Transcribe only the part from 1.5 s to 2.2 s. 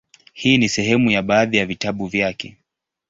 ya vitabu